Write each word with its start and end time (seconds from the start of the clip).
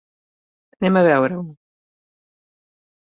Anem 0.79 0.97
a 0.97 1.03
veure-ho! 1.07 1.43